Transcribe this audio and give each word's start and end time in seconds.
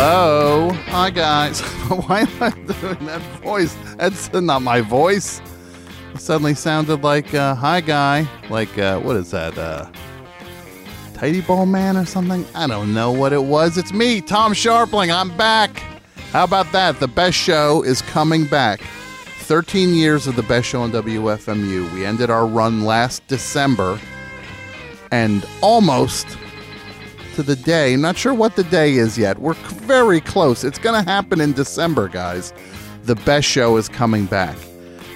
Hello. 0.00 0.70
Hi, 0.70 1.10
guys. 1.10 1.60
Why 1.88 2.20
am 2.20 2.28
I 2.40 2.50
doing 2.50 3.06
that 3.06 3.20
voice? 3.42 3.76
That's 3.96 4.32
not 4.32 4.62
my 4.62 4.80
voice. 4.80 5.42
It 6.14 6.20
suddenly 6.20 6.54
sounded 6.54 7.02
like, 7.02 7.34
uh, 7.34 7.56
hi, 7.56 7.80
guy. 7.80 8.28
Like, 8.48 8.78
uh, 8.78 9.00
what 9.00 9.16
is 9.16 9.32
that? 9.32 9.58
Uh, 9.58 9.90
Tidy 11.14 11.40
Ball 11.40 11.66
Man 11.66 11.96
or 11.96 12.06
something? 12.06 12.46
I 12.54 12.68
don't 12.68 12.94
know 12.94 13.10
what 13.10 13.32
it 13.32 13.42
was. 13.42 13.76
It's 13.76 13.92
me, 13.92 14.20
Tom 14.20 14.52
Scharpling. 14.52 15.12
I'm 15.12 15.36
back. 15.36 15.78
How 16.30 16.44
about 16.44 16.70
that? 16.70 17.00
The 17.00 17.08
best 17.08 17.36
show 17.36 17.82
is 17.82 18.00
coming 18.02 18.44
back. 18.46 18.80
13 19.40 19.94
years 19.94 20.28
of 20.28 20.36
the 20.36 20.44
best 20.44 20.68
show 20.68 20.82
on 20.82 20.92
WFMU. 20.92 21.92
We 21.92 22.04
ended 22.04 22.30
our 22.30 22.46
run 22.46 22.84
last 22.84 23.26
December 23.26 23.98
and 25.10 25.44
almost 25.60 26.38
to 27.38 27.44
the 27.44 27.54
day. 27.54 27.94
Not 27.94 28.16
sure 28.16 28.34
what 28.34 28.56
the 28.56 28.64
day 28.64 28.94
is 28.94 29.16
yet. 29.16 29.38
We're 29.38 29.54
very 29.54 30.20
close. 30.20 30.64
It's 30.64 30.78
going 30.80 31.00
to 31.00 31.08
happen 31.08 31.40
in 31.40 31.52
December, 31.52 32.08
guys. 32.08 32.52
The 33.04 33.14
best 33.14 33.46
show 33.46 33.76
is 33.76 33.88
coming 33.88 34.26
back. 34.26 34.56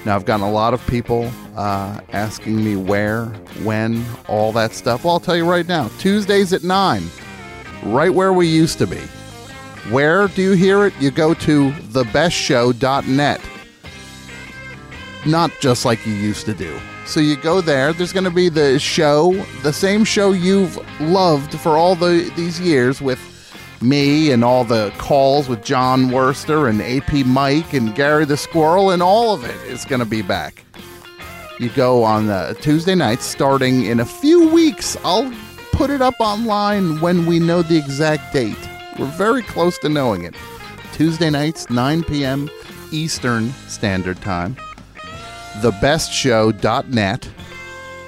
Now, 0.05 0.15
I've 0.15 0.23
gotten 0.23 0.45
a 0.45 0.49
lot 0.49 0.73
of 0.73 0.85
people 0.87 1.29
uh, 1.57 1.99
asking 2.13 2.63
me 2.63 2.77
where, 2.77 3.25
when, 3.63 4.05
all 4.29 4.53
that 4.53 4.71
stuff. 4.71 5.03
Well, 5.03 5.15
I'll 5.15 5.19
tell 5.19 5.35
you 5.35 5.43
right 5.43 5.67
now 5.67 5.89
Tuesdays 5.99 6.53
at 6.53 6.63
9, 6.63 7.03
right 7.87 8.13
where 8.13 8.31
we 8.31 8.47
used 8.47 8.77
to 8.77 8.87
be. 8.87 9.01
Where 9.91 10.29
do 10.29 10.41
you 10.41 10.51
hear 10.53 10.85
it? 10.85 10.93
You 11.01 11.11
go 11.11 11.33
to 11.33 11.71
thebestshow.net. 11.71 13.41
Not 15.25 15.51
just 15.59 15.83
like 15.83 16.05
you 16.05 16.13
used 16.13 16.45
to 16.45 16.53
do. 16.53 16.79
So 17.05 17.19
you 17.19 17.35
go 17.35 17.61
there. 17.61 17.93
There's 17.93 18.13
going 18.13 18.23
to 18.23 18.31
be 18.31 18.49
the 18.49 18.79
show, 18.79 19.33
the 19.61 19.73
same 19.73 20.03
show 20.03 20.31
you've 20.31 20.77
loved 21.01 21.59
for 21.59 21.77
all 21.77 21.95
the 21.95 22.31
these 22.35 22.59
years 22.59 23.01
with 23.01 23.19
me 23.81 24.31
and 24.31 24.43
all 24.43 24.63
the 24.63 24.91
calls 24.97 25.49
with 25.49 25.63
Jon 25.63 26.05
Wurster 26.05 26.69
and 26.69 26.81
AP 26.81 27.25
Mike 27.25 27.73
and 27.73 27.93
Gary 27.93 28.23
the 28.23 28.37
Squirrel 28.37 28.91
and 28.91 29.03
all 29.03 29.33
of 29.33 29.43
it 29.43 29.55
is 29.67 29.83
going 29.83 29.99
to 29.99 30.05
be 30.05 30.21
back. 30.21 30.63
You 31.59 31.69
go 31.69 32.03
on 32.03 32.29
uh, 32.29 32.53
Tuesday 32.55 32.95
nights 32.95 33.25
starting 33.25 33.85
in 33.85 33.99
a 33.99 34.05
few 34.05 34.49
weeks. 34.49 34.97
I'll 35.03 35.31
put 35.73 35.89
it 35.89 36.01
up 36.01 36.15
online 36.19 37.01
when 37.01 37.25
we 37.25 37.39
know 37.39 37.61
the 37.61 37.77
exact 37.77 38.33
date. 38.33 38.57
We're 38.97 39.05
very 39.11 39.43
close 39.43 39.77
to 39.79 39.89
knowing 39.89 40.23
it. 40.23 40.35
Tuesday 40.93 41.29
nights, 41.29 41.69
9 41.69 42.03
p.m. 42.03 42.49
Eastern 42.91 43.51
Standard 43.67 44.21
Time 44.21 44.55
thebestshow.net. 45.61 47.29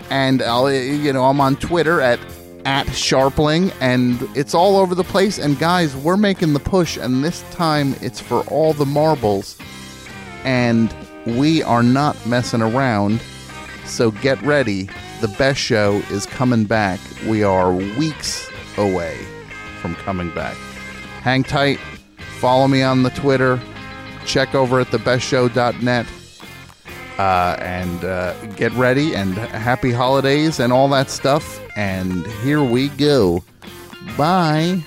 And 0.09 0.42
I'll, 0.42 0.72
you 0.72 1.12
know, 1.12 1.26
I'm 1.26 1.42
on 1.42 1.58
Twitter 1.58 1.99
at 1.99 2.17
at 2.64 2.88
Scharpling, 2.88 3.73
and 3.82 4.17
it's 4.33 4.54
all 4.54 4.77
over 4.77 4.95
the 4.95 5.04
place. 5.04 5.39
And 5.39 5.60
guys, 5.60 5.98
we're 5.98 6.16
making 6.16 6.54
the 6.54 6.61
push, 6.61 6.95
and 6.95 7.26
this 7.26 7.42
time 7.52 7.94
it's 8.00 8.21
for 8.21 8.44
all 8.44 8.71
the 8.71 8.86
marbles, 8.86 9.58
and 10.45 10.95
we 11.26 11.61
are 11.61 11.83
not 11.83 12.16
messing 12.26 12.61
around. 12.61 13.20
So 13.83 14.11
get 14.11 14.42
ready 14.44 14.88
the 15.22 15.28
best 15.38 15.60
show 15.60 16.02
is 16.10 16.26
coming 16.26 16.66
back. 16.66 17.00
We 17.26 17.44
are 17.44 17.73
weeks 17.73 18.50
away 18.78 19.17
from 19.82 19.95
coming 19.95 20.32
back. 20.32 20.55
Hang 21.22 21.44
tight. 21.44 21.80
Follow 22.39 22.67
me 22.67 22.83
on 22.83 23.04
the 23.04 23.10
Twitter. 23.11 23.60
Check 24.26 24.54
over 24.54 24.80
at 24.80 24.88
thebestshow.net. 24.88 26.06
Uh, 27.17 27.56
and 27.60 28.06
uh, 28.06 28.33
get 28.58 28.72
ready 28.73 29.16
and 29.16 29.33
happy 29.33 29.92
holidays 29.92 30.60
and 30.60 30.72
all 30.72 30.88
that 30.89 31.10
stuff. 31.10 31.60
And 31.76 32.27
here 32.44 32.61
we 32.61 32.89
go. 32.89 33.44
Bye. 34.17 34.83